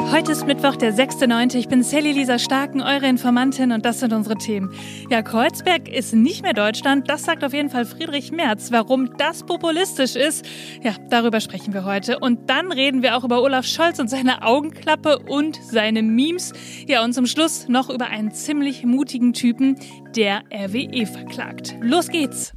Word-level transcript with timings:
Heute 0.00 0.30
ist 0.30 0.46
Mittwoch, 0.46 0.76
der 0.76 0.94
6.9. 0.94 1.56
Ich 1.56 1.68
bin 1.68 1.82
Sally 1.82 2.12
Lisa 2.12 2.38
Starken, 2.38 2.80
eure 2.80 3.08
Informantin 3.08 3.72
und 3.72 3.84
das 3.84 3.98
sind 3.98 4.12
unsere 4.12 4.36
Themen. 4.36 4.72
Ja, 5.10 5.22
Kreuzberg 5.22 5.88
ist 5.88 6.14
nicht 6.14 6.42
mehr 6.42 6.52
Deutschland, 6.52 7.10
das 7.10 7.24
sagt 7.24 7.42
auf 7.42 7.52
jeden 7.52 7.68
Fall 7.68 7.84
Friedrich 7.84 8.30
Merz. 8.30 8.70
Warum 8.70 9.16
das 9.18 9.44
populistisch 9.44 10.14
ist, 10.14 10.46
ja, 10.82 10.94
darüber 11.10 11.40
sprechen 11.40 11.74
wir 11.74 11.84
heute. 11.84 12.20
Und 12.20 12.48
dann 12.48 12.70
reden 12.70 13.02
wir 13.02 13.16
auch 13.16 13.24
über 13.24 13.42
Olaf 13.42 13.66
Scholz 13.66 13.98
und 13.98 14.08
seine 14.08 14.42
Augenklappe 14.42 15.18
und 15.18 15.58
seine 15.62 16.02
Memes. 16.02 16.52
Ja, 16.86 17.04
und 17.04 17.12
zum 17.12 17.26
Schluss 17.26 17.68
noch 17.68 17.90
über 17.90 18.06
einen 18.06 18.30
ziemlich 18.30 18.84
mutigen 18.84 19.32
Typen, 19.32 19.78
der 20.14 20.42
RWE 20.52 21.06
verklagt. 21.06 21.74
Los 21.80 22.08
geht's! 22.08 22.52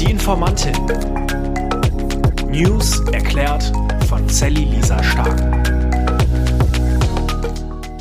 Die 0.00 0.10
Informantin. 0.10 0.72
News 2.50 3.00
erklärt 3.12 3.70
von 4.08 4.26
Sally 4.26 4.64
Lisa 4.64 5.02
Stark. 5.02 5.77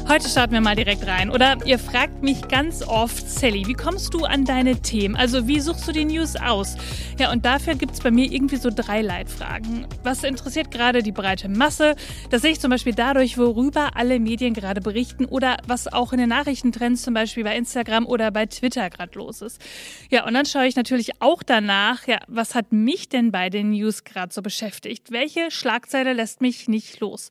Heute 0.09 0.29
starten 0.29 0.53
wir 0.53 0.61
mal 0.61 0.77
direkt 0.77 1.05
rein. 1.05 1.29
Oder 1.29 1.57
ihr 1.65 1.77
fragt 1.77 2.23
mich 2.23 2.47
ganz 2.47 2.81
oft, 2.81 3.29
Sally, 3.29 3.67
wie 3.67 3.73
kommst 3.73 4.13
du 4.13 4.23
an 4.23 4.45
deine 4.45 4.81
Themen? 4.81 5.17
Also 5.17 5.49
wie 5.49 5.59
suchst 5.59 5.85
du 5.85 5.91
die 5.91 6.05
News 6.05 6.37
aus? 6.37 6.77
Ja, 7.19 7.29
und 7.29 7.43
dafür 7.43 7.75
gibt 7.75 7.91
es 7.91 7.99
bei 7.99 8.09
mir 8.09 8.31
irgendwie 8.31 8.55
so 8.55 8.69
drei 8.73 9.01
Leitfragen. 9.01 9.85
Was 10.03 10.23
interessiert 10.23 10.71
gerade 10.71 11.03
die 11.03 11.11
breite 11.11 11.49
Masse? 11.49 11.97
Das 12.29 12.41
sehe 12.41 12.51
ich 12.51 12.61
zum 12.61 12.71
Beispiel 12.71 12.93
dadurch, 12.93 13.37
worüber 13.37 13.97
alle 13.97 14.21
Medien 14.21 14.53
gerade 14.53 14.79
berichten 14.79 15.25
oder 15.25 15.57
was 15.67 15.91
auch 15.91 16.13
in 16.13 16.19
den 16.19 16.29
Nachrichtentrends 16.29 17.01
zum 17.01 17.13
Beispiel 17.13 17.43
bei 17.43 17.57
Instagram 17.57 18.05
oder 18.05 18.31
bei 18.31 18.45
Twitter 18.45 18.89
gerade 18.89 19.19
los 19.19 19.41
ist. 19.41 19.61
Ja, 20.09 20.25
und 20.25 20.35
dann 20.35 20.45
schaue 20.45 20.67
ich 20.67 20.77
natürlich 20.77 21.21
auch 21.21 21.43
danach, 21.43 22.07
ja, 22.07 22.19
was 22.29 22.55
hat 22.55 22.71
mich 22.71 23.09
denn 23.09 23.33
bei 23.33 23.49
den 23.49 23.71
News 23.71 24.05
gerade 24.05 24.33
so 24.33 24.41
beschäftigt? 24.41 25.11
Welche 25.11 25.51
Schlagzeile 25.51 26.13
lässt 26.13 26.39
mich 26.39 26.69
nicht 26.69 27.01
los? 27.01 27.29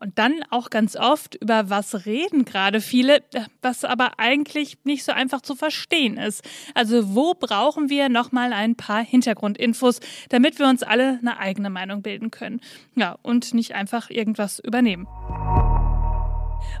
Und 0.00 0.18
dann 0.18 0.42
auch 0.50 0.68
ganz 0.68 0.96
oft, 0.96 1.36
über 1.36 1.70
was 1.70 2.04
reden 2.04 2.44
gerade 2.44 2.80
viele, 2.80 3.22
was 3.62 3.84
aber 3.84 4.18
eigentlich 4.18 4.76
nicht 4.84 5.02
so 5.02 5.12
einfach 5.12 5.40
zu 5.40 5.54
verstehen 5.54 6.18
ist. 6.18 6.44
Also 6.74 7.14
wo 7.14 7.34
brauchen 7.34 7.88
wir 7.88 8.08
nochmal 8.08 8.52
ein 8.52 8.76
paar 8.76 9.02
Hintergrundinfos, 9.02 10.00
damit 10.28 10.58
wir 10.58 10.66
uns 10.66 10.82
alle 10.82 11.18
eine 11.20 11.38
eigene 11.38 11.70
Meinung 11.70 12.02
bilden 12.02 12.30
können. 12.30 12.60
Ja, 12.96 13.16
und 13.22 13.54
nicht 13.54 13.74
einfach 13.74 14.10
irgendwas 14.10 14.58
übernehmen. 14.58 15.08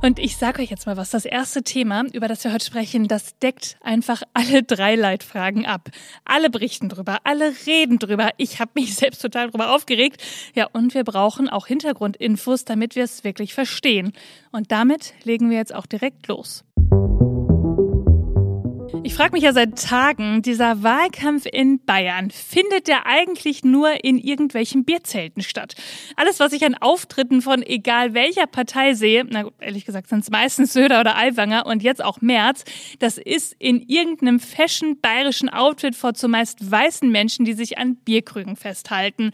Und 0.02 0.18
ich 0.18 0.36
sage 0.36 0.62
euch 0.62 0.70
jetzt 0.70 0.86
mal 0.86 0.96
was. 0.96 1.10
Das 1.10 1.24
erste 1.24 1.62
Thema, 1.62 2.04
über 2.12 2.28
das 2.28 2.44
wir 2.44 2.52
heute 2.52 2.64
sprechen, 2.64 3.08
das 3.08 3.38
deckt 3.38 3.76
einfach 3.80 4.22
alle 4.32 4.62
drei 4.62 4.94
Leitfragen 4.94 5.66
ab. 5.66 5.88
Alle 6.24 6.50
berichten 6.50 6.88
drüber, 6.88 7.18
alle 7.24 7.52
reden 7.66 7.98
drüber. 7.98 8.30
Ich 8.36 8.60
habe 8.60 8.70
mich 8.74 8.94
selbst 8.96 9.20
total 9.20 9.50
drüber 9.50 9.74
aufgeregt. 9.74 10.22
Ja, 10.54 10.66
und 10.72 10.94
wir 10.94 11.04
brauchen 11.04 11.48
auch 11.48 11.66
Hintergrundinfos, 11.66 12.64
damit 12.64 12.94
wir 12.94 13.04
es 13.04 13.24
wirklich 13.24 13.54
verstehen. 13.54 14.12
Und 14.52 14.70
damit 14.72 15.14
legen 15.24 15.50
wir 15.50 15.58
jetzt 15.58 15.74
auch 15.74 15.86
direkt 15.86 16.28
los. 16.28 16.64
Frage 19.18 19.32
mich 19.32 19.42
ja 19.42 19.52
seit 19.52 19.76
Tagen, 19.82 20.42
dieser 20.42 20.84
Wahlkampf 20.84 21.44
in 21.44 21.84
Bayern, 21.84 22.30
findet 22.30 22.86
der 22.86 23.04
eigentlich 23.06 23.64
nur 23.64 24.04
in 24.04 24.16
irgendwelchen 24.16 24.84
Bierzelten 24.84 25.42
statt? 25.42 25.74
Alles, 26.14 26.38
was 26.38 26.52
ich 26.52 26.64
an 26.64 26.76
Auftritten 26.76 27.42
von 27.42 27.64
egal 27.64 28.14
welcher 28.14 28.46
Partei 28.46 28.94
sehe, 28.94 29.26
na 29.28 29.42
gut, 29.42 29.54
ehrlich 29.58 29.84
gesagt 29.84 30.08
sind 30.08 30.20
es 30.20 30.30
meistens 30.30 30.72
Söder 30.72 31.00
oder 31.00 31.16
Aiwanger 31.16 31.66
und 31.66 31.82
jetzt 31.82 32.00
auch 32.00 32.20
Merz, 32.20 32.62
das 33.00 33.18
ist 33.18 33.56
in 33.58 33.82
irgendeinem 33.88 34.38
fashion 34.38 35.00
bayerischen 35.00 35.48
Outfit 35.48 35.96
vor 35.96 36.14
zumeist 36.14 36.70
weißen 36.70 37.10
Menschen, 37.10 37.44
die 37.44 37.54
sich 37.54 37.76
an 37.76 37.96
Bierkrügen 37.96 38.54
festhalten. 38.54 39.32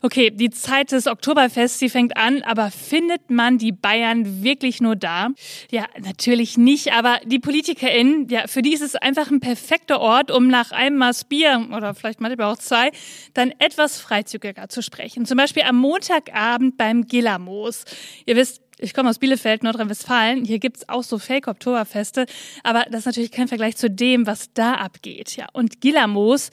Okay, 0.00 0.30
die 0.30 0.48
Zeit 0.48 0.92
des 0.92 1.06
Oktoberfests, 1.06 1.78
die 1.78 1.90
fängt 1.90 2.16
an, 2.16 2.40
aber 2.40 2.70
findet 2.70 3.28
man 3.28 3.58
die 3.58 3.72
Bayern 3.72 4.42
wirklich 4.42 4.80
nur 4.80 4.96
da? 4.96 5.28
Ja, 5.70 5.84
natürlich 5.98 6.56
nicht, 6.56 6.94
aber 6.94 7.20
die 7.26 7.38
PolitikerInnen, 7.38 8.26
ja, 8.30 8.46
für 8.46 8.62
die 8.62 8.72
ist 8.72 8.80
es 8.80 8.96
einfach 8.96 9.09
ein 9.18 9.40
perfekter 9.40 10.00
Ort, 10.00 10.30
um 10.30 10.48
nach 10.48 10.72
einem 10.72 10.96
Maß 10.98 11.24
Bier 11.24 11.68
oder 11.74 11.94
vielleicht 11.94 12.20
manchmal 12.20 12.52
auch 12.52 12.58
zwei, 12.58 12.90
dann 13.34 13.52
etwas 13.58 14.00
freizügiger 14.00 14.68
zu 14.68 14.82
sprechen. 14.82 15.26
Zum 15.26 15.36
Beispiel 15.36 15.62
am 15.64 15.76
Montagabend 15.76 16.76
beim 16.76 17.06
Gillermoos. 17.06 17.84
Ihr 18.26 18.36
wisst, 18.36 18.62
ich 18.80 18.94
komme 18.94 19.10
aus 19.10 19.18
Bielefeld, 19.18 19.62
Nordrhein-Westfalen. 19.62 20.44
Hier 20.44 20.58
gibt's 20.58 20.88
auch 20.88 21.02
so 21.02 21.18
Fake-Oktoberfeste, 21.18 22.26
aber 22.62 22.84
das 22.90 23.00
ist 23.00 23.06
natürlich 23.06 23.30
kein 23.30 23.48
Vergleich 23.48 23.76
zu 23.76 23.90
dem, 23.90 24.26
was 24.26 24.52
da 24.54 24.74
abgeht. 24.74 25.36
Ja, 25.36 25.46
und 25.52 25.80
Gilamos, 25.80 26.50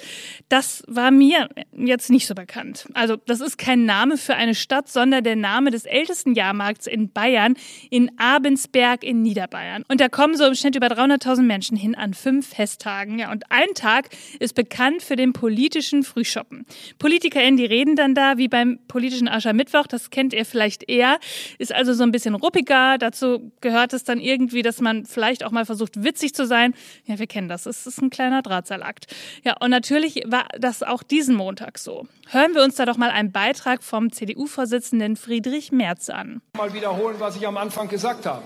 das 0.49 0.83
war 0.87 1.11
mir 1.11 1.49
jetzt 1.73 2.09
nicht 2.09 2.27
so 2.27 2.35
bekannt. 2.35 2.87
Also 2.93 3.15
das 3.15 3.39
ist 3.39 3.57
kein 3.57 3.85
Name 3.85 4.17
für 4.17 4.35
eine 4.35 4.55
Stadt, 4.55 4.89
sondern 4.89 5.23
der 5.23 5.35
Name 5.35 5.71
des 5.71 5.85
ältesten 5.85 6.33
Jahrmarkts 6.33 6.87
in 6.87 7.11
Bayern, 7.11 7.55
in 7.89 8.11
Abensberg 8.17 9.03
in 9.03 9.21
Niederbayern. 9.21 9.83
Und 9.87 10.01
da 10.01 10.09
kommen 10.09 10.35
so 10.35 10.45
im 10.45 10.55
Schnitt 10.55 10.75
über 10.75 10.87
300.000 10.87 11.43
Menschen 11.43 11.77
hin 11.77 11.95
an 11.95 12.13
fünf 12.13 12.49
Festtagen. 12.49 13.19
Ja, 13.19 13.31
und 13.31 13.45
ein 13.49 13.73
Tag 13.73 14.09
ist 14.39 14.53
bekannt 14.53 15.01
für 15.01 15.15
den 15.15 15.33
politischen 15.33 16.03
Frühschoppen. 16.03 16.65
PolitikerInnen, 16.99 17.57
die 17.57 17.65
reden 17.65 17.95
dann 17.95 18.15
da 18.15 18.37
wie 18.37 18.47
beim 18.47 18.79
politischen 18.87 19.27
Aschermittwoch, 19.27 19.87
das 19.87 20.09
kennt 20.09 20.33
ihr 20.33 20.45
vielleicht 20.45 20.89
eher, 20.89 21.19
ist 21.57 21.73
also 21.73 21.93
so 21.93 22.03
ein 22.03 22.11
bisschen 22.11 22.16
ruppiger. 22.25 22.97
Dazu 22.97 23.51
gehört 23.61 23.93
es 23.93 24.03
dann 24.03 24.19
irgendwie, 24.19 24.61
dass 24.61 24.81
man 24.81 25.05
vielleicht 25.05 25.43
auch 25.43 25.51
mal 25.51 25.65
versucht, 25.65 26.03
witzig 26.03 26.33
zu 26.33 26.45
sein. 26.45 26.73
Ja, 27.05 27.19
wir 27.19 27.27
kennen 27.27 27.47
das. 27.47 27.65
Es 27.65 27.87
ist 27.87 28.01
ein 28.01 28.09
kleiner 28.09 28.41
Drahtseilakt. 28.41 29.07
Ja, 29.43 29.55
und 29.59 29.69
natürlich 29.69 30.23
war 30.25 30.47
das 30.57 30.83
auch 30.83 31.03
diesen 31.03 31.35
Montag 31.35 31.77
so. 31.77 32.07
Hören 32.29 32.53
wir 32.53 32.63
uns 32.63 32.75
da 32.75 32.85
doch 32.85 32.97
mal 32.97 33.09
einen 33.09 33.31
Beitrag 33.31 33.83
vom 33.83 34.11
CDU-Vorsitzenden 34.11 35.15
Friedrich 35.15 35.71
Merz 35.71 36.09
an. 36.09 36.41
Mal 36.57 36.73
wiederholen, 36.73 37.15
was 37.19 37.35
ich 37.35 37.47
am 37.47 37.57
Anfang 37.57 37.87
gesagt 37.87 38.25
habe. 38.25 38.43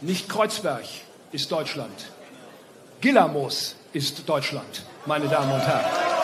Nicht 0.00 0.28
Kreuzberg 0.28 0.84
ist 1.32 1.52
Deutschland. 1.52 2.10
Gillamos 3.00 3.76
ist 3.92 4.28
Deutschland, 4.28 4.84
meine 5.06 5.28
Damen 5.28 5.52
und 5.52 5.60
Herren. 5.60 6.19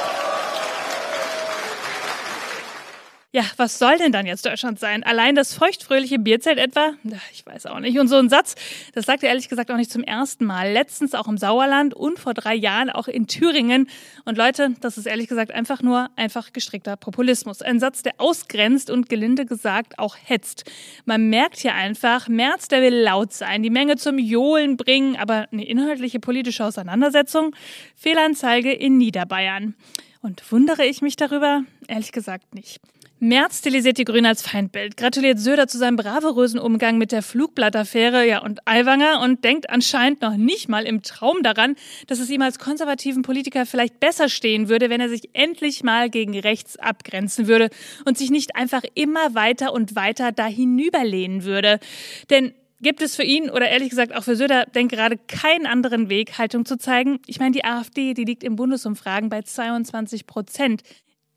Ja, 3.36 3.44
was 3.58 3.78
soll 3.78 3.98
denn 3.98 4.12
dann 4.12 4.24
jetzt 4.24 4.46
Deutschland 4.46 4.80
sein? 4.80 5.02
Allein 5.02 5.34
das 5.34 5.52
feuchtfröhliche 5.52 6.18
Bierzelt 6.18 6.56
etwa? 6.56 6.94
Ich 7.34 7.44
weiß 7.44 7.66
auch 7.66 7.80
nicht. 7.80 7.98
Und 7.98 8.08
so 8.08 8.16
ein 8.16 8.30
Satz, 8.30 8.54
das 8.94 9.04
sagt 9.04 9.22
er 9.22 9.28
ehrlich 9.28 9.50
gesagt 9.50 9.70
auch 9.70 9.76
nicht 9.76 9.90
zum 9.90 10.02
ersten 10.02 10.46
Mal. 10.46 10.72
Letztens 10.72 11.14
auch 11.14 11.28
im 11.28 11.36
Sauerland 11.36 11.92
und 11.92 12.18
vor 12.18 12.32
drei 12.32 12.54
Jahren 12.54 12.88
auch 12.88 13.08
in 13.08 13.26
Thüringen. 13.26 13.90
Und 14.24 14.38
Leute, 14.38 14.70
das 14.80 14.96
ist 14.96 15.04
ehrlich 15.04 15.28
gesagt 15.28 15.50
einfach 15.50 15.82
nur 15.82 16.08
einfach 16.16 16.54
gestrickter 16.54 16.96
Populismus. 16.96 17.60
Ein 17.60 17.78
Satz, 17.78 18.02
der 18.02 18.14
ausgrenzt 18.16 18.88
und 18.88 19.10
gelinde 19.10 19.44
gesagt 19.44 19.98
auch 19.98 20.16
hetzt. 20.24 20.64
Man 21.04 21.28
merkt 21.28 21.58
hier 21.58 21.74
einfach, 21.74 22.28
Merz, 22.28 22.68
der 22.68 22.80
will 22.80 22.94
laut 22.94 23.34
sein, 23.34 23.62
die 23.62 23.68
Menge 23.68 23.96
zum 23.96 24.16
Johlen 24.18 24.78
bringen, 24.78 25.14
aber 25.18 25.46
eine 25.52 25.66
inhaltliche 25.66 26.20
politische 26.20 26.64
Auseinandersetzung? 26.64 27.54
Fehlanzeige 27.96 28.72
in 28.72 28.96
Niederbayern. 28.96 29.74
Und 30.22 30.50
wundere 30.50 30.86
ich 30.86 31.02
mich 31.02 31.16
darüber? 31.16 31.64
Ehrlich 31.86 32.12
gesagt 32.12 32.54
nicht. 32.54 32.80
Merz 33.18 33.60
stilisiert 33.60 33.96
die 33.96 34.04
Grünen 34.04 34.26
als 34.26 34.42
Feindbild, 34.42 34.98
gratuliert 34.98 35.38
Söder 35.38 35.66
zu 35.68 35.78
seinem 35.78 35.96
bravourösen 35.96 36.60
Umgang 36.60 36.98
mit 36.98 37.12
der 37.12 37.22
Flugblattaffäre 37.22 38.28
ja, 38.28 38.42
und 38.42 38.60
Aiwanger 38.66 39.22
und 39.22 39.42
denkt 39.42 39.70
anscheinend 39.70 40.20
noch 40.20 40.36
nicht 40.36 40.68
mal 40.68 40.84
im 40.84 41.02
Traum 41.02 41.42
daran, 41.42 41.76
dass 42.08 42.18
es 42.18 42.28
ihm 42.28 42.42
als 42.42 42.58
konservativen 42.58 43.22
Politiker 43.22 43.64
vielleicht 43.64 44.00
besser 44.00 44.28
stehen 44.28 44.68
würde, 44.68 44.90
wenn 44.90 45.00
er 45.00 45.08
sich 45.08 45.30
endlich 45.32 45.82
mal 45.82 46.10
gegen 46.10 46.38
rechts 46.38 46.78
abgrenzen 46.78 47.46
würde 47.46 47.70
und 48.04 48.18
sich 48.18 48.30
nicht 48.30 48.54
einfach 48.54 48.82
immer 48.94 49.34
weiter 49.34 49.72
und 49.72 49.96
weiter 49.96 50.30
da 50.30 50.44
hinüberlehnen 50.44 51.44
würde. 51.44 51.80
Denn 52.28 52.52
gibt 52.82 53.00
es 53.00 53.16
für 53.16 53.24
ihn 53.24 53.48
oder 53.48 53.70
ehrlich 53.70 53.88
gesagt 53.88 54.14
auch 54.14 54.24
für 54.24 54.36
Söder 54.36 54.66
denn 54.66 54.88
gerade 54.88 55.16
keinen 55.16 55.64
anderen 55.64 56.10
Weg, 56.10 56.36
Haltung 56.36 56.66
zu 56.66 56.76
zeigen? 56.76 57.20
Ich 57.26 57.40
meine, 57.40 57.52
die 57.52 57.64
AfD, 57.64 58.12
die 58.12 58.24
liegt 58.24 58.44
in 58.44 58.56
Bundesumfragen 58.56 59.30
bei 59.30 59.40
22 59.40 60.26
Prozent. 60.26 60.82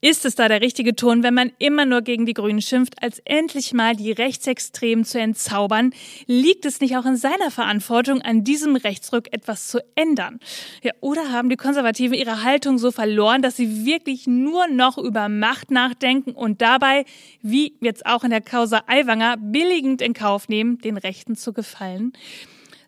Ist 0.02 0.24
es 0.24 0.36
da 0.36 0.48
der 0.48 0.62
richtige 0.62 0.96
Ton, 0.96 1.24
wenn 1.24 1.34
man 1.34 1.52
immer 1.60 1.86
nur 1.86 2.02
gegen 2.02 2.26
die 2.26 2.34
Grünen 2.34 2.62
schimpft, 2.62 3.04
als 3.04 3.20
endlich 3.26 3.74
mal 3.74 3.98
die 3.98 4.14
Rechtsextremen 4.14 5.04
zu 5.04 5.20
entzaubern? 5.20 5.92
Liegt 6.26 6.66
es 6.66 6.80
nicht 6.80 6.96
auch 6.96 7.06
in 7.06 7.18
seiner 7.18 7.52
Verantwortung, 7.52 8.22
an 8.22 8.46
diesem 8.46 8.78
Rechtsruck 8.78 9.34
etwas 9.34 9.68
zu 9.68 9.80
ändern? 9.96 10.40
Ja, 10.84 10.94
oder 11.02 11.34
haben 11.34 11.50
die 11.50 11.58
Konservativen 11.58 12.18
ihre 12.18 12.44
Haltung 12.44 12.78
so 12.78 12.92
verloren, 12.92 13.42
dass 13.42 13.58
sie 13.58 13.86
wirklich 13.86 14.26
nur 14.26 14.68
noch 14.68 14.98
über 14.98 15.28
Macht 15.28 15.70
nachdenken 15.70 16.32
und 16.32 16.62
dabei, 16.62 17.04
wie 17.42 17.74
jetzt 17.82 18.06
auch 18.06 18.24
in 18.24 18.30
der 18.30 18.42
Causa 18.42 18.84
Aiwanger, 18.88 19.36
billigend 19.38 20.02
in 20.02 20.14
Kauf 20.14 20.48
nehmen, 20.48 20.78
den 20.78 20.96
Rechten 20.96 21.36
zu 21.36 21.52
gefallen? 21.52 22.14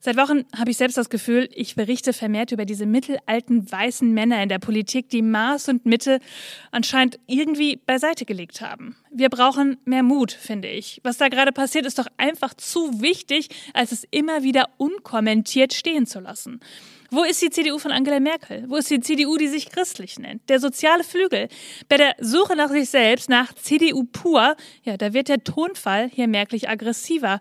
Seit 0.04 0.18
Wochen 0.18 0.46
habe 0.58 0.72
ich 0.72 0.78
selbst 0.78 0.98
das 0.98 1.12
Gefühl, 1.12 1.48
ich 1.54 1.76
berichte 1.76 2.12
vermehrt 2.12 2.52
über 2.52 2.66
diese 2.66 2.88
mittelalten 2.88 3.72
weißen 3.72 4.12
Männer 4.12 4.42
in 4.42 4.50
der 4.50 4.58
Politik, 4.58 5.10
die 5.10 5.22
Maß 5.22 5.70
und 5.70 5.86
Mitte 5.86 6.20
anscheinend 6.72 7.20
irgendwie 7.28 7.76
beiseite 7.76 8.26
gelegt 8.26 8.62
haben. 8.62 8.96
Wir 9.12 9.30
brauchen 9.30 9.78
mehr 9.86 10.02
Mut, 10.02 10.32
finde 10.32 10.70
ich. 10.70 11.00
Was 11.04 11.18
da 11.18 11.28
gerade 11.28 11.52
passiert, 11.52 11.86
ist 11.86 12.00
doch 12.00 12.08
einfach 12.18 12.56
zu 12.56 13.00
wichtig, 13.04 13.50
als 13.76 13.92
es 13.92 14.04
immer 14.10 14.42
wieder 14.42 14.70
unkommentiert 14.78 15.72
stehen 15.72 16.08
zu 16.08 16.20
lassen. 16.20 16.62
Wo 17.12 17.22
ist 17.22 17.40
die 17.44 17.52
CDU 17.52 17.78
von 17.78 17.92
Angela 17.92 18.20
Merkel? 18.20 18.64
Wo 18.70 18.78
ist 18.78 18.90
die 18.90 19.02
CDU, 19.02 19.38
die 19.38 19.50
sich 19.50 19.70
christlich 19.70 20.18
nennt? 20.18 20.50
Der 20.50 20.60
soziale 20.60 21.04
Flügel. 21.04 21.48
Bei 21.90 21.98
der 21.98 22.16
Suche 22.20 22.56
nach 22.56 22.72
sich 22.72 22.90
selbst, 22.90 23.30
nach 23.30 23.54
CDU 23.54 24.06
pur, 24.06 24.56
ja, 24.82 24.98
da 24.98 25.14
wird 25.14 25.28
der 25.28 25.44
Tonfall 25.44 26.10
hier 26.10 26.28
merklich 26.28 26.70
aggressiver. 26.70 27.40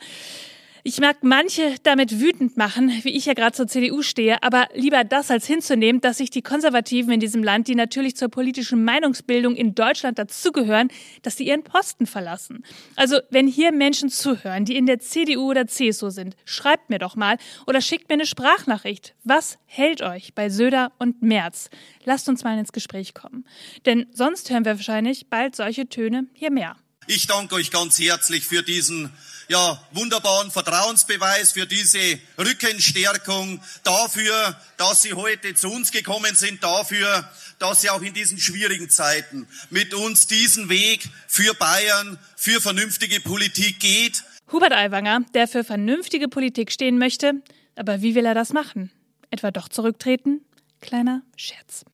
Ich 0.83 0.99
mag 0.99 1.19
manche 1.23 1.75
damit 1.83 2.21
wütend 2.21 2.57
machen, 2.57 2.91
wie 3.03 3.15
ich 3.15 3.27
ja 3.27 3.35
gerade 3.35 3.55
zur 3.55 3.67
CDU 3.67 4.01
stehe, 4.01 4.43
aber 4.43 4.69
lieber 4.75 5.05
das 5.05 5.31
als 5.31 5.47
hinzunehmen, 5.47 6.01
dass 6.01 6.19
sich 6.19 6.31
die 6.31 6.41
Konservativen 6.41 7.13
in 7.13 7.21
diesem 7.21 7.45
Land, 7.45 7.69
die 7.69 7.75
natürlich 7.75 8.17
zur 8.17 8.29
politischen 8.29 8.83
Meinungsbildung 8.85 9.57
in 9.57 9.75
Deutschland 9.75 10.19
dazugehören, 10.19 10.89
dass 11.23 11.37
sie 11.37 11.47
ihren 11.47 11.65
Posten 11.65 12.07
verlassen. 12.07 12.65
Also, 12.97 13.19
wenn 13.29 13.47
hier 13.47 13.73
Menschen 13.73 14.09
zuhören, 14.09 14.65
die 14.65 14.77
in 14.77 14.87
der 14.87 15.01
CDU 15.01 15.51
oder 15.51 15.67
CSU 15.67 16.09
sind, 16.09 16.35
schreibt 16.47 16.89
mir 16.89 16.99
doch 16.99 17.15
mal 17.15 17.37
oder 17.67 17.83
schickt 17.83 18.09
mir 18.09 18.15
eine 18.15 18.27
Sprachnachricht. 18.27 19.15
Was 19.23 19.59
hält 19.67 20.01
euch 20.01 20.35
bei 20.35 20.49
Söder 20.49 20.93
und 20.99 21.21
Merz? 21.23 21.69
Lasst 22.05 22.29
uns 22.29 22.43
mal 22.43 22.59
ins 22.59 22.73
Gespräch 22.73 23.13
kommen. 23.13 23.45
Denn 23.85 24.07
sonst 24.13 24.49
hören 24.49 24.65
wir 24.65 24.77
wahrscheinlich 24.77 25.29
bald 25.29 25.57
solche 25.57 25.89
Töne 25.89 26.27
hier 26.33 26.51
mehr. 26.51 26.77
Ich 27.07 27.27
danke 27.27 27.57
euch 27.57 27.71
ganz 27.71 27.99
herzlich 27.99 28.47
für 28.47 28.63
diesen 28.63 29.11
ja, 29.51 29.83
wunderbaren 29.91 30.53
Vertrauensbeweis, 30.53 31.53
für 31.53 31.67
diese 31.67 32.21
Rückenstärkung, 32.39 33.61
dafür, 33.83 34.57
dass 34.77 35.03
Sie 35.03 35.13
heute 35.13 35.55
zu 35.55 35.69
uns 35.69 35.91
gekommen 35.91 36.37
sind, 36.37 36.63
dafür, 36.63 37.29
dass 37.59 37.81
Sie 37.81 37.91
auch 37.91 38.01
in 38.01 38.15
diesen 38.15 38.39
schwierigen 38.39 38.89
Zeiten 38.89 39.49
mit 39.69 39.93
uns 39.93 40.29
diesen 40.29 40.69
Weg 40.69 41.09
für 41.27 41.53
Bayern, 41.55 42.17
für 42.37 42.61
vernünftige 42.61 43.21
Politik 43.21 43.81
geht. 43.81 44.23
Hubert 44.53 44.73
Aiwanger, 44.73 45.23
der 45.35 45.49
für 45.49 45.65
vernünftige 45.65 46.29
Politik 46.29 46.71
stehen 46.71 46.99
möchte, 46.99 47.43
aber 47.75 48.03
wie 48.03 48.15
will 48.15 48.27
er 48.27 48.35
das 48.35 48.53
machen? 48.53 48.93
Etwa 49.31 49.51
doch 49.51 49.69
zurücktreten? 49.69 50.43
Kleiner 50.81 51.23
Scherz. 51.37 51.85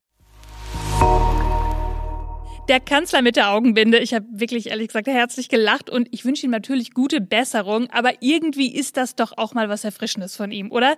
Der 2.68 2.80
Kanzler 2.80 3.22
mit 3.22 3.36
der 3.36 3.52
Augenbinde. 3.52 3.98
Ich 3.98 4.12
habe 4.12 4.26
wirklich 4.28 4.70
ehrlich 4.70 4.88
gesagt 4.88 5.06
herzlich 5.06 5.48
gelacht 5.48 5.88
und 5.88 6.08
ich 6.10 6.24
wünsche 6.24 6.46
ihm 6.46 6.50
natürlich 6.50 6.94
gute 6.94 7.20
Besserung, 7.20 7.88
aber 7.90 8.14
irgendwie 8.18 8.74
ist 8.74 8.96
das 8.96 9.14
doch 9.14 9.34
auch 9.36 9.54
mal 9.54 9.68
was 9.68 9.84
Erfrischendes 9.84 10.34
von 10.34 10.50
ihm, 10.50 10.72
oder? 10.72 10.96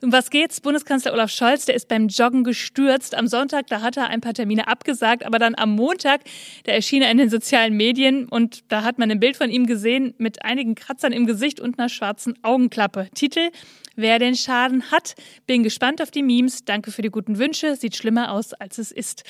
Um 0.00 0.12
was 0.12 0.30
geht's? 0.30 0.60
Bundeskanzler 0.60 1.12
Olaf 1.12 1.32
Scholz, 1.32 1.64
der 1.64 1.74
ist 1.74 1.88
beim 1.88 2.06
Joggen 2.06 2.44
gestürzt. 2.44 3.16
Am 3.16 3.26
Sonntag, 3.26 3.66
da 3.66 3.80
hat 3.80 3.96
er 3.96 4.06
ein 4.06 4.20
paar 4.20 4.32
Termine 4.32 4.68
abgesagt, 4.68 5.26
aber 5.26 5.40
dann 5.40 5.56
am 5.56 5.74
Montag, 5.74 6.20
da 6.64 6.72
erschien 6.72 7.02
er 7.02 7.10
in 7.10 7.18
den 7.18 7.30
sozialen 7.30 7.76
Medien 7.76 8.28
und 8.28 8.62
da 8.68 8.84
hat 8.84 9.00
man 9.00 9.10
ein 9.10 9.18
Bild 9.18 9.36
von 9.36 9.50
ihm 9.50 9.66
gesehen 9.66 10.14
mit 10.18 10.44
einigen 10.44 10.76
Kratzern 10.76 11.12
im 11.12 11.26
Gesicht 11.26 11.58
und 11.58 11.80
einer 11.80 11.88
schwarzen 11.88 12.38
Augenklappe. 12.44 13.08
Titel 13.12 13.50
wer 13.98 14.18
den 14.18 14.34
Schaden 14.34 14.90
hat. 14.90 15.14
Bin 15.46 15.62
gespannt 15.62 16.00
auf 16.00 16.10
die 16.10 16.22
Memes. 16.22 16.64
Danke 16.64 16.90
für 16.90 17.02
die 17.02 17.10
guten 17.10 17.38
Wünsche. 17.38 17.76
Sieht 17.76 17.96
schlimmer 17.96 18.32
aus, 18.32 18.54
als 18.54 18.78
es 18.78 18.90
ist. 18.90 19.24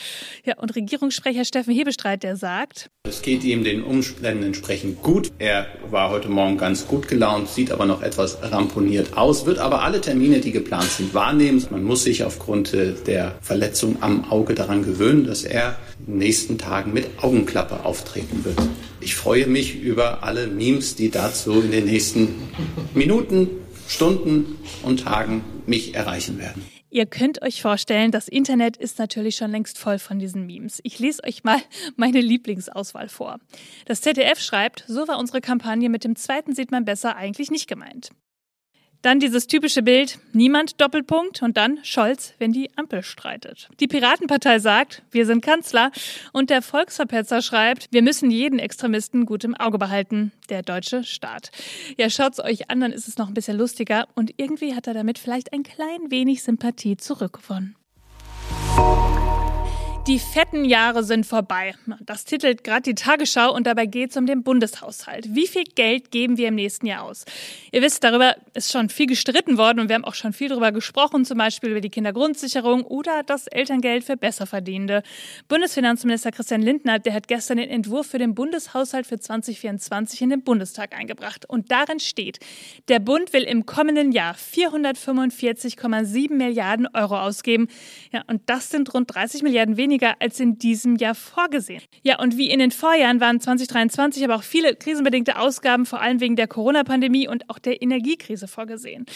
Ja, 0.44 0.58
und 0.58 0.76
Regierungssprecher 0.76 1.44
Steffen 1.44 1.74
Hebestreit, 1.74 2.22
der 2.22 2.36
sagt, 2.36 2.90
es 3.08 3.22
geht 3.22 3.42
ihm 3.42 3.64
den 3.64 3.82
Umständen 3.82 4.44
entsprechend 4.44 5.02
gut. 5.02 5.32
Er 5.38 5.66
war 5.90 6.10
heute 6.10 6.28
Morgen 6.28 6.58
ganz 6.58 6.86
gut 6.86 7.08
gelaunt, 7.08 7.48
sieht 7.48 7.72
aber 7.72 7.86
noch 7.86 8.02
etwas 8.02 8.36
ramponiert 8.42 9.16
aus, 9.16 9.46
wird 9.46 9.58
aber 9.58 9.82
alle 9.82 10.02
Termine, 10.02 10.40
die 10.40 10.52
geplant 10.52 10.90
sind, 10.90 11.14
wahrnehmen. 11.14 11.64
Man 11.70 11.84
muss 11.84 12.04
sich 12.04 12.24
aufgrund 12.24 12.74
äh, 12.74 12.92
der 13.06 13.38
Verletzung 13.40 14.02
am 14.02 14.30
Auge 14.30 14.54
daran 14.54 14.84
gewöhnen, 14.84 15.24
dass 15.24 15.44
er 15.44 15.78
in 16.00 16.12
den 16.12 16.18
nächsten 16.18 16.58
Tagen 16.58 16.92
mit 16.92 17.06
Augenklappe 17.22 17.86
auftreten 17.86 18.44
wird. 18.44 18.58
Ich 19.00 19.14
freue 19.14 19.46
mich 19.46 19.80
über 19.80 20.22
alle 20.22 20.46
Memes, 20.46 20.94
die 20.94 21.10
dazu 21.10 21.62
in 21.62 21.70
den 21.70 21.86
nächsten 21.86 22.28
Minuten 22.92 23.48
Stunden 23.88 24.58
und 24.82 25.00
Tagen 25.04 25.42
mich 25.66 25.94
erreichen 25.94 26.38
werden. 26.38 26.64
Ihr 26.90 27.06
könnt 27.06 27.42
euch 27.42 27.60
vorstellen, 27.60 28.12
das 28.12 28.28
Internet 28.28 28.76
ist 28.76 28.98
natürlich 28.98 29.36
schon 29.36 29.50
längst 29.50 29.78
voll 29.78 29.98
von 29.98 30.18
diesen 30.18 30.46
Memes. 30.46 30.80
Ich 30.84 30.98
lese 30.98 31.22
euch 31.24 31.44
mal 31.44 31.60
meine 31.96 32.20
Lieblingsauswahl 32.20 33.08
vor. 33.08 33.38
Das 33.84 34.00
ZDF 34.00 34.40
schreibt, 34.40 34.84
so 34.86 35.06
war 35.08 35.18
unsere 35.18 35.40
Kampagne 35.40 35.90
mit 35.90 36.04
dem 36.04 36.16
zweiten 36.16 36.54
sieht 36.54 36.70
man 36.70 36.84
besser 36.84 37.16
eigentlich 37.16 37.50
nicht 37.50 37.68
gemeint. 37.68 38.10
Dann 39.02 39.20
dieses 39.20 39.46
typische 39.46 39.82
Bild, 39.82 40.18
niemand 40.32 40.80
Doppelpunkt 40.80 41.42
und 41.42 41.56
dann 41.56 41.78
Scholz, 41.84 42.34
wenn 42.38 42.52
die 42.52 42.70
Ampel 42.76 43.02
streitet. 43.02 43.68
Die 43.78 43.86
Piratenpartei 43.86 44.58
sagt, 44.58 45.02
wir 45.12 45.24
sind 45.24 45.40
Kanzler 45.40 45.92
und 46.32 46.50
der 46.50 46.62
Volksverpetzer 46.62 47.40
schreibt, 47.40 47.88
wir 47.92 48.02
müssen 48.02 48.30
jeden 48.30 48.58
Extremisten 48.58 49.24
gut 49.24 49.44
im 49.44 49.54
Auge 49.54 49.78
behalten, 49.78 50.32
der 50.48 50.62
deutsche 50.62 51.04
Staat. 51.04 51.52
Ja, 51.96 52.10
schaut's 52.10 52.40
euch 52.40 52.70
an, 52.70 52.80
dann 52.80 52.92
ist 52.92 53.06
es 53.06 53.18
noch 53.18 53.28
ein 53.28 53.34
bisschen 53.34 53.56
lustiger 53.56 54.08
und 54.14 54.32
irgendwie 54.36 54.74
hat 54.74 54.88
er 54.88 54.94
damit 54.94 55.18
vielleicht 55.18 55.52
ein 55.52 55.62
klein 55.62 56.10
wenig 56.10 56.42
Sympathie 56.42 56.96
zurückgewonnen. 56.96 57.76
Die 60.08 60.18
fetten 60.18 60.64
Jahre 60.64 61.04
sind 61.04 61.26
vorbei. 61.26 61.74
Das 62.00 62.24
titelt 62.24 62.64
gerade 62.64 62.80
die 62.80 62.94
Tagesschau 62.94 63.54
und 63.54 63.66
dabei 63.66 63.84
geht 63.84 64.12
es 64.12 64.16
um 64.16 64.24
den 64.24 64.42
Bundeshaushalt. 64.42 65.34
Wie 65.34 65.46
viel 65.46 65.64
Geld 65.64 66.10
geben 66.10 66.38
wir 66.38 66.48
im 66.48 66.54
nächsten 66.54 66.86
Jahr 66.86 67.02
aus? 67.02 67.26
Ihr 67.72 67.82
wisst, 67.82 68.02
darüber 68.02 68.34
ist 68.54 68.72
schon 68.72 68.88
viel 68.88 69.04
gestritten 69.04 69.58
worden 69.58 69.80
und 69.80 69.90
wir 69.90 69.96
haben 69.96 70.06
auch 70.06 70.14
schon 70.14 70.32
viel 70.32 70.48
darüber 70.48 70.72
gesprochen, 70.72 71.26
zum 71.26 71.36
Beispiel 71.36 71.72
über 71.72 71.82
die 71.82 71.90
Kindergrundsicherung 71.90 72.84
oder 72.84 73.22
das 73.22 73.48
Elterngeld 73.48 74.02
für 74.02 74.16
Besserverdienende. 74.16 75.02
Bundesfinanzminister 75.46 76.30
Christian 76.30 76.62
Lindner, 76.62 76.98
der 76.98 77.12
hat 77.12 77.28
gestern 77.28 77.58
den 77.58 77.68
Entwurf 77.68 78.06
für 78.06 78.18
den 78.18 78.34
Bundeshaushalt 78.34 79.06
für 79.06 79.20
2024 79.20 80.22
in 80.22 80.30
den 80.30 80.42
Bundestag 80.42 80.98
eingebracht. 80.98 81.44
Und 81.46 81.70
darin 81.70 82.00
steht, 82.00 82.38
der 82.88 83.00
Bund 83.00 83.34
will 83.34 83.42
im 83.42 83.66
kommenden 83.66 84.12
Jahr 84.12 84.34
445,7 84.36 86.32
Milliarden 86.32 86.88
Euro 86.94 87.18
ausgeben. 87.18 87.68
Ja, 88.10 88.24
und 88.26 88.40
das 88.46 88.70
sind 88.70 88.94
rund 88.94 89.14
30 89.14 89.42
Milliarden 89.42 89.76
weniger 89.76 89.97
weniger 89.98 90.16
als 90.20 90.40
in 90.40 90.58
diesem 90.58 90.96
Jahr 90.96 91.14
vorgesehen. 91.14 91.82
Ja, 92.02 92.20
und 92.20 92.36
wie 92.36 92.50
in 92.50 92.60
den 92.60 92.70
Vorjahren 92.70 93.20
waren 93.20 93.40
2023 93.40 94.24
aber 94.24 94.36
auch 94.36 94.42
viele 94.42 94.74
krisenbedingte 94.76 95.38
Ausgaben, 95.38 95.86
vor 95.86 96.00
allem 96.00 96.20
wegen 96.20 96.36
der 96.36 96.46
Corona-Pandemie 96.46 97.28
und 97.28 97.50
auch 97.50 97.58
der 97.58 97.82
Energiekrise 97.82 98.46
vorgesehen. 98.48 99.06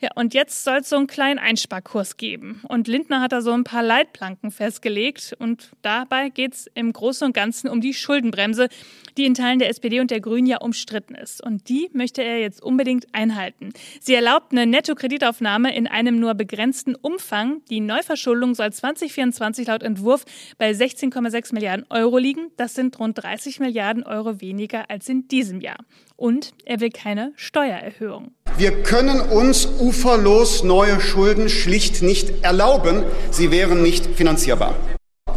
Ja, 0.00 0.10
und 0.16 0.34
jetzt 0.34 0.64
soll 0.64 0.78
es 0.78 0.88
so 0.88 0.96
einen 0.96 1.06
kleinen 1.06 1.38
Einsparkurs 1.38 2.16
geben. 2.16 2.60
Und 2.68 2.88
Lindner 2.88 3.20
hat 3.20 3.32
da 3.32 3.40
so 3.40 3.52
ein 3.52 3.64
paar 3.64 3.82
Leitplanken 3.82 4.50
festgelegt. 4.50 5.34
Und 5.38 5.70
dabei 5.82 6.28
geht 6.28 6.54
es 6.54 6.70
im 6.74 6.92
Großen 6.92 7.26
und 7.26 7.34
Ganzen 7.34 7.68
um 7.68 7.80
die 7.80 7.94
Schuldenbremse, 7.94 8.68
die 9.16 9.26
in 9.26 9.34
Teilen 9.34 9.58
der 9.58 9.68
SPD 9.68 10.00
und 10.00 10.10
der 10.10 10.20
Grünen 10.20 10.46
ja 10.46 10.58
umstritten 10.58 11.14
ist. 11.14 11.42
Und 11.42 11.68
die 11.68 11.90
möchte 11.92 12.22
er 12.22 12.40
jetzt 12.40 12.62
unbedingt 12.62 13.06
einhalten. 13.12 13.72
Sie 14.00 14.14
erlaubt 14.14 14.52
eine 14.52 14.66
Nettokreditaufnahme 14.66 15.74
in 15.74 15.86
einem 15.86 16.18
nur 16.18 16.34
begrenzten 16.34 16.94
Umfang. 16.94 17.62
Die 17.70 17.80
Neuverschuldung 17.80 18.54
soll 18.54 18.72
2024 18.72 19.68
laut 19.68 19.82
Entwurf 19.82 20.24
bei 20.58 20.70
16,6 20.70 21.54
Milliarden 21.54 21.86
Euro 21.90 22.18
liegen. 22.18 22.50
Das 22.56 22.74
sind 22.74 22.98
rund 22.98 23.22
30 23.22 23.60
Milliarden 23.60 24.02
Euro 24.04 24.40
weniger 24.40 24.90
als 24.90 25.08
in 25.08 25.28
diesem 25.28 25.60
Jahr. 25.60 25.78
Und 26.16 26.52
er 26.64 26.80
will 26.80 26.90
keine 26.90 27.32
Steuererhöhung. 27.36 28.32
Wir 28.58 28.82
können 28.82 29.20
uns 29.20 29.66
uferlos 29.80 30.62
neue 30.62 31.00
Schulden 31.00 31.48
schlicht 31.48 32.02
nicht 32.02 32.44
erlauben. 32.44 33.04
Sie 33.30 33.50
wären 33.50 33.82
nicht 33.82 34.06
finanzierbar. 34.06 34.74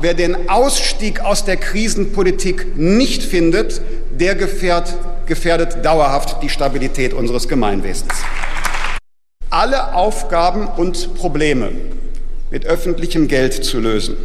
Wer 0.01 0.13
den 0.13 0.49
Ausstieg 0.49 1.21
aus 1.21 1.45
der 1.45 1.57
Krisenpolitik 1.57 2.75
nicht 2.75 3.23
findet, 3.23 3.81
der 4.11 4.35
gefährdet, 4.35 4.93
gefährdet 5.25 5.83
dauerhaft 5.83 6.43
die 6.43 6.49
Stabilität 6.49 7.13
unseres 7.13 7.47
Gemeinwesens. 7.47 8.13
Alle 9.49 9.93
Aufgaben 9.93 10.67
und 10.67 11.15
Probleme 11.15 11.71
mit 12.51 12.65
öffentlichem 12.65 13.27
Geld 13.27 13.53
zu 13.53 13.79
lösen. 13.79 14.17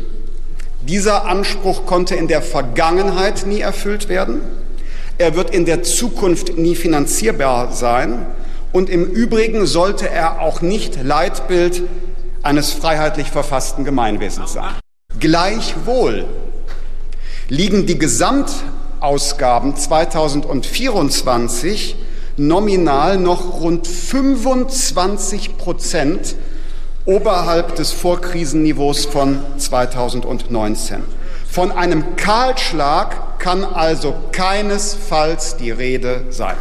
Dieser 0.82 1.26
Anspruch 1.26 1.84
konnte 1.84 2.14
in 2.14 2.26
der 2.26 2.40
Vergangenheit 2.40 3.44
nie 3.46 3.60
erfüllt 3.60 4.08
werden. 4.08 4.40
Er 5.18 5.37
wird 5.37 5.50
in 5.50 5.66
der 5.66 5.82
Zukunft 5.82 6.56
nie 6.56 6.75
finanzierbar 6.75 7.70
sein. 7.72 8.25
Und 8.72 8.88
im 8.88 9.04
Übrigen 9.04 9.66
sollte 9.66 10.08
er 10.08 10.40
auch 10.40 10.62
nicht 10.62 11.02
Leitbild 11.02 11.82
eines 12.42 12.72
freiheitlich 12.72 13.30
verfassten 13.30 13.84
Gemeinwesens 13.84 14.54
sein. 14.54 14.70
Gleichwohl 15.18 16.25
liegen 17.49 17.84
die 17.84 17.99
Gesamtausgaben 17.99 19.76
2024 19.76 21.96
nominal 22.38 23.18
noch 23.18 23.60
rund 23.60 23.87
25 23.87 25.58
Prozent 25.58 26.37
oberhalb 27.04 27.76
des 27.76 27.92
Vorkrisenniveaus 27.92 29.07
von 29.07 29.38
2019. 29.57 31.02
Von 31.49 31.73
einem 31.73 32.16
Kahlschlag 32.16 33.38
kann 33.38 33.64
also 33.64 34.14
keinesfalls 34.33 35.57
die 35.57 35.71
Rede 35.71 36.26
sein. 36.30 36.57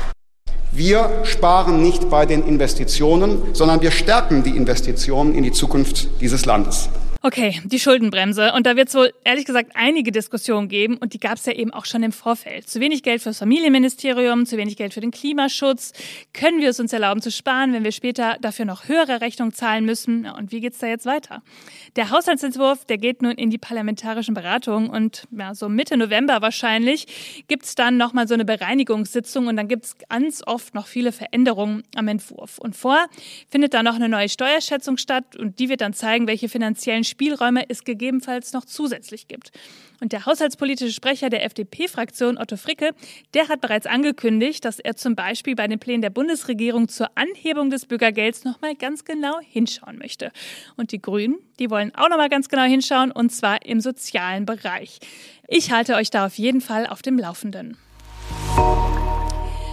Wir 0.72 1.10
sparen 1.24 1.82
nicht 1.82 2.10
bei 2.10 2.26
den 2.26 2.46
Investitionen, 2.48 3.54
sondern 3.54 3.82
wir 3.82 3.92
stärken 3.92 4.44
die 4.44 4.56
Investitionen 4.56 5.36
in 5.36 5.44
die 5.44 5.52
Zukunft 5.52 6.22
dieses 6.22 6.46
Landes. 6.46 6.90
Okay, 7.22 7.60
die 7.66 7.80
Schuldenbremse. 7.80 8.54
Und 8.54 8.66
da 8.66 8.78
wird 8.78 8.88
es 8.88 8.96
wohl 8.96 9.12
ehrlich 9.26 9.44
gesagt 9.44 9.72
einige 9.74 10.10
Diskussionen 10.10 10.70
geben. 10.70 10.96
Und 10.96 11.14
die 11.14 11.20
gab 11.20 11.34
es 11.34 11.46
ja 11.46 11.52
eben 11.52 11.74
auch 11.74 11.84
schon 11.84 12.02
im 12.02 12.14
Vorfeld. 12.14 12.70
Zu 12.70 12.80
wenig 12.80 13.04
Geld 13.04 13.22
fürs 13.22 13.40
Familienministerium, 13.40 14.46
zu 14.46 14.56
wenig 14.56 14.78
Geld 14.78 14.94
für 14.94 15.02
den 15.02 15.12
Klimaschutz. 15.12 15.92
Können 16.32 16.62
wir 16.62 16.70
es 16.70 16.80
uns 16.80 16.94
erlauben 16.94 17.22
zu 17.22 17.30
sparen, 17.30 17.74
wenn 17.74 17.84
wir 17.84 17.92
später 17.92 18.38
dafür 18.40 18.64
noch 18.64 18.88
höhere 18.88 19.20
Rechnungen 19.20 19.54
zahlen 19.54 19.84
müssen? 19.84 20.28
Und 20.28 20.54
wie 20.54 20.62
geht's 20.62 20.78
da 20.78 20.88
jetzt 20.88 21.06
weiter? 21.06 21.44
Der 21.98 22.10
Haushaltsentwurf, 22.10 22.86
der 22.86 22.98
geht 22.98 23.22
nun 23.22 23.34
in 23.34 23.50
die 23.50 23.58
parlamentarischen 23.58 24.34
Beratungen. 24.34 24.90
Und 24.90 25.28
ja, 25.32 25.54
so 25.54 25.68
Mitte 25.68 25.98
November 25.98 26.42
wahrscheinlich 26.42 27.44
gibt's 27.50 27.76
dann 27.76 27.98
nochmal 27.98 28.30
so 28.30 28.34
eine 28.34 28.46
Bereinigungssitzung. 28.46 29.48
Und 29.48 29.58
dann 29.58 29.68
gibt's 29.68 29.98
ganz 30.08 30.42
oft 30.48 30.74
noch 30.74 30.88
viele 30.88 31.12
Veränderungen 31.12 31.84
am 31.98 32.08
Entwurf. 32.08 32.60
Und 32.60 32.78
vor 32.78 33.08
findet 33.50 33.74
da 33.74 33.84
noch 33.84 33.96
eine 33.96 34.08
neue 34.08 34.30
Steuerschätzung 34.30 34.96
statt. 34.96 35.36
Und 35.36 35.60
die 35.60 35.68
wird 35.68 35.82
dann 35.82 35.92
zeigen, 35.92 36.26
welche 36.26 36.48
finanziellen 36.48 37.04
Spielräume 37.10 37.70
es 37.70 37.84
gegebenenfalls 37.84 38.54
noch 38.54 38.66
zusätzlich 38.66 39.28
gibt. 39.28 39.52
Und 40.00 40.14
der 40.14 40.26
haushaltspolitische 40.26 40.94
Sprecher 40.94 41.30
der 41.30 41.44
FDP-Fraktion, 41.44 42.38
Otto 42.38 42.56
Fricke, 42.56 42.92
der 43.34 43.50
hat 43.50 43.60
bereits 43.60 43.86
angekündigt, 43.86 44.64
dass 44.64 44.80
er 44.80 44.96
zum 44.96 45.16
Beispiel 45.16 45.56
bei 45.56 45.68
den 45.68 45.80
Plänen 45.80 46.02
der 46.02 46.10
Bundesregierung 46.10 46.88
zur 46.88 47.10
Anhebung 47.16 47.70
des 47.70 47.86
Bürgergelds 47.86 48.46
nochmal 48.46 48.76
ganz 48.76 49.04
genau 49.04 49.40
hinschauen 49.42 49.98
möchte. 49.98 50.32
Und 50.78 50.92
die 50.94 51.02
Grünen, 51.02 51.40
die 51.60 51.70
wollen 51.70 51.94
auch 51.96 52.10
nochmal 52.10 52.30
ganz 52.30 52.48
genau 52.48 52.64
hinschauen, 52.64 53.12
und 53.12 53.32
zwar 53.32 53.66
im 53.66 53.82
sozialen 53.82 54.46
Bereich. 54.46 55.00
Ich 55.48 55.72
halte 55.72 55.96
euch 55.96 56.10
da 56.10 56.26
auf 56.26 56.38
jeden 56.38 56.62
Fall 56.62 56.88
auf 56.88 57.02
dem 57.02 57.20
Laufenden. 57.20 57.78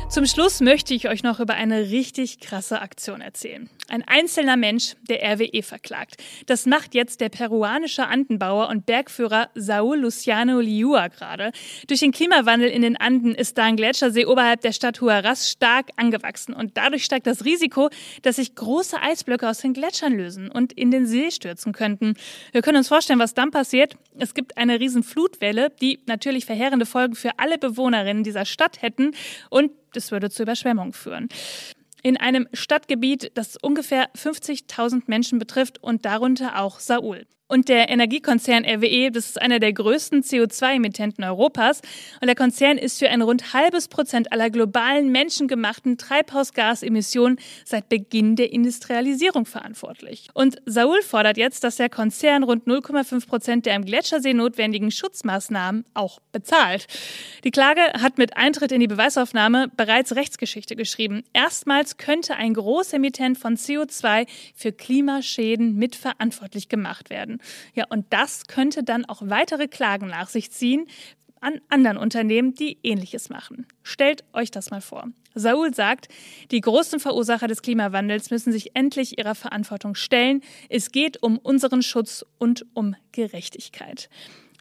Zum 0.08 0.24
Schluss 0.24 0.60
möchte 0.60 0.94
ich 0.94 1.08
euch 1.08 1.24
noch 1.24 1.40
über 1.40 1.54
eine 1.54 1.90
richtig 1.90 2.38
krasse 2.38 2.80
Aktion 2.80 3.20
erzählen. 3.20 3.68
Ein 3.88 4.02
einzelner 4.06 4.56
Mensch, 4.56 4.96
der 5.08 5.22
RWE 5.22 5.62
verklagt. 5.62 6.16
Das 6.46 6.66
macht 6.66 6.94
jetzt 6.94 7.20
der 7.20 7.28
peruanische 7.28 8.06
Andenbauer 8.06 8.68
und 8.68 8.84
Bergführer 8.84 9.48
Saul 9.54 9.98
Luciano 9.98 10.60
Liua 10.60 11.06
gerade. 11.08 11.52
Durch 11.86 12.00
den 12.00 12.10
Klimawandel 12.10 12.68
in 12.68 12.82
den 12.82 12.96
Anden 12.96 13.34
ist 13.34 13.58
da 13.58 13.64
ein 13.64 13.76
Gletschersee 13.76 14.26
oberhalb 14.26 14.60
der 14.62 14.72
Stadt 14.72 15.00
Huaraz 15.00 15.50
stark 15.50 15.90
angewachsen 15.96 16.52
und 16.52 16.76
dadurch 16.76 17.04
steigt 17.04 17.28
das 17.28 17.44
Risiko, 17.44 17.88
dass 18.22 18.36
sich 18.36 18.56
große 18.56 19.00
Eisblöcke 19.00 19.48
aus 19.48 19.58
den 19.58 19.72
Gletschern 19.72 20.14
lösen 20.14 20.50
und 20.50 20.72
in 20.72 20.90
den 20.90 21.06
See 21.06 21.30
stürzen 21.30 21.72
könnten. 21.72 22.14
Wir 22.50 22.62
können 22.62 22.78
uns 22.78 22.88
vorstellen, 22.88 23.20
was 23.20 23.34
dann 23.34 23.52
passiert. 23.52 23.96
Es 24.18 24.34
gibt 24.34 24.56
eine 24.56 24.80
riesen 24.80 25.04
Flutwelle, 25.04 25.70
die 25.80 26.00
natürlich 26.06 26.44
verheerende 26.44 26.86
Folgen 26.86 27.14
für 27.14 27.38
alle 27.38 27.56
Bewohnerinnen 27.58 28.24
dieser 28.24 28.46
Stadt 28.46 28.82
hätten 28.82 29.12
und 29.48 29.70
das 29.92 30.10
würde 30.10 30.28
zu 30.30 30.42
Überschwemmungen 30.42 30.92
führen. 30.92 31.28
In 32.02 32.16
einem 32.16 32.48
Stadtgebiet, 32.52 33.32
das 33.34 33.56
ungefähr 33.56 34.12
50.000 34.14 35.04
Menschen 35.06 35.38
betrifft 35.38 35.82
und 35.82 36.04
darunter 36.04 36.60
auch 36.60 36.78
Saul. 36.78 37.26
Und 37.48 37.68
der 37.68 37.88
Energiekonzern 37.90 38.64
RWE, 38.64 39.12
das 39.12 39.26
ist 39.26 39.40
einer 39.40 39.60
der 39.60 39.72
größten 39.72 40.22
CO2-Emittenten 40.22 41.22
Europas. 41.22 41.80
Und 42.20 42.26
der 42.26 42.34
Konzern 42.34 42.76
ist 42.76 42.98
für 42.98 43.08
ein 43.08 43.22
rund 43.22 43.52
halbes 43.52 43.86
Prozent 43.86 44.32
aller 44.32 44.50
globalen 44.50 45.12
menschengemachten 45.12 45.96
Treibhausgasemissionen 45.96 47.38
seit 47.64 47.88
Beginn 47.88 48.34
der 48.34 48.52
Industrialisierung 48.52 49.46
verantwortlich. 49.46 50.28
Und 50.34 50.56
Saul 50.66 51.02
fordert 51.02 51.36
jetzt, 51.36 51.62
dass 51.62 51.76
der 51.76 51.88
Konzern 51.88 52.42
rund 52.42 52.66
0,5 52.66 53.28
Prozent 53.28 53.66
der 53.66 53.76
im 53.76 53.84
Gletschersee 53.84 54.34
notwendigen 54.34 54.90
Schutzmaßnahmen 54.90 55.84
auch 55.94 56.18
bezahlt. 56.32 56.88
Die 57.44 57.52
Klage 57.52 57.80
hat 58.00 58.18
mit 58.18 58.36
Eintritt 58.36 58.72
in 58.72 58.80
die 58.80 58.88
Beweisaufnahme 58.88 59.68
bereits 59.76 60.16
Rechtsgeschichte 60.16 60.74
geschrieben. 60.74 61.22
Erstmals 61.32 61.96
könnte 61.96 62.34
ein 62.34 62.54
Großemittent 62.54 63.38
von 63.38 63.56
CO2 63.56 64.26
für 64.56 64.72
Klimaschäden 64.72 65.76
mitverantwortlich 65.76 66.68
gemacht 66.68 67.08
werden. 67.08 67.35
Ja, 67.74 67.84
und 67.88 68.06
das 68.10 68.46
könnte 68.46 68.82
dann 68.82 69.04
auch 69.04 69.22
weitere 69.24 69.68
Klagen 69.68 70.08
nach 70.08 70.28
sich 70.28 70.50
ziehen 70.50 70.86
an 71.40 71.60
anderen 71.68 71.98
Unternehmen, 71.98 72.54
die 72.54 72.78
ähnliches 72.82 73.28
machen. 73.28 73.66
Stellt 73.82 74.24
euch 74.32 74.50
das 74.50 74.70
mal 74.70 74.80
vor. 74.80 75.08
Saul 75.34 75.74
sagt, 75.74 76.08
die 76.50 76.60
großen 76.60 76.98
Verursacher 76.98 77.46
des 77.46 77.62
Klimawandels 77.62 78.30
müssen 78.30 78.52
sich 78.52 78.74
endlich 78.74 79.18
ihrer 79.18 79.34
Verantwortung 79.34 79.94
stellen. 79.94 80.40
Es 80.70 80.92
geht 80.92 81.22
um 81.22 81.38
unseren 81.38 81.82
Schutz 81.82 82.24
und 82.38 82.66
um 82.74 82.96
Gerechtigkeit. 83.12 84.08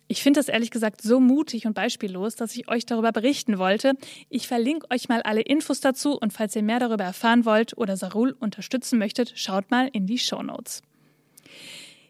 Ich 0.08 0.22
finde 0.22 0.40
das 0.40 0.50
ehrlich 0.50 0.70
gesagt 0.70 1.02
so 1.02 1.20
mutig 1.20 1.66
und 1.66 1.74
beispiellos, 1.74 2.36
dass 2.36 2.56
ich 2.56 2.70
euch 2.70 2.86
darüber 2.86 3.12
berichten 3.12 3.58
wollte. 3.58 3.94
Ich 4.30 4.48
verlinke 4.48 4.92
euch 4.92 5.10
mal 5.10 5.24
alle 5.24 5.42
Infos 5.42 5.80
dazu 5.80 6.16
und 6.16 6.34
falls 6.34 6.56
ihr 6.56 6.62
mehr 6.62 6.80
darüber 6.80 7.04
erfahren 7.04 7.46
wollt 7.46 7.76
oder 7.78 7.98
Sarul 7.98 8.36
unterstützen 8.40 9.00
möchtet, 9.00 9.34
schaut 9.36 9.72
mal 9.72 9.90
in 9.92 10.06
die 10.06 10.20
Show 10.20 10.44
Notes. 10.44 10.84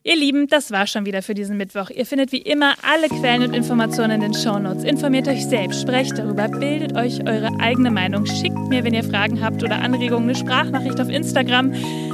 Ihr 0.08 0.16
Lieben, 0.16 0.46
das 0.46 0.70
war 0.70 0.86
schon 0.86 1.08
wieder 1.08 1.24
für 1.24 1.34
diesen 1.34 1.58
Mittwoch. 1.58 1.90
Ihr 1.90 2.06
findet 2.06 2.32
wie 2.32 2.38
immer 2.38 2.76
alle 2.84 3.10
Quellen 3.10 3.42
und 3.42 3.56
Informationen 3.56 4.12
in 4.12 4.22
den 4.22 4.34
Shownotes. 4.36 4.84
Informiert 4.84 5.28
euch 5.28 5.48
selbst, 5.48 5.82
sprecht 5.82 6.20
darüber, 6.20 6.48
bildet 6.48 6.96
euch 6.96 7.26
eure 7.26 7.50
eigene 7.60 7.90
Meinung, 7.90 8.28
schickt 8.28 8.70
mir, 8.70 8.84
wenn 8.84 8.94
ihr 8.94 9.04
Fragen 9.04 9.44
habt 9.44 9.64
oder 9.64 9.82
Anregungen, 9.82 10.30
eine 10.30 10.38
Sprachnachricht 10.38 11.02
auf 11.02 11.10
Instagram. 11.10 11.72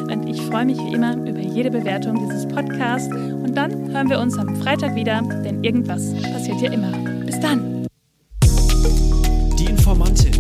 Und 0.10 0.26
ich 0.30 0.42
freue 0.44 0.68
mich 0.68 0.78
wie 0.78 0.94
immer 0.94 1.18
über 1.18 1.42
jede 1.42 1.70
Bewertung 1.70 2.16
dieses 2.16 2.48
Podcasts. 2.48 3.14
Und 3.14 3.56
dann 3.56 3.92
hören 3.92 4.10
wir 4.10 4.20
uns 4.20 4.38
am 4.38 4.56
Freitag 4.56 4.96
wieder, 4.96 5.22
denn 5.44 5.62
irgendwas 5.62 6.14
passiert 6.32 6.62
ja 6.62 6.72
immer. 6.72 6.94
Bis 7.26 7.42
dann. 7.42 7.86
Die 9.60 9.66
Informantin. 9.66 10.32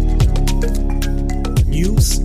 News 1.68 2.21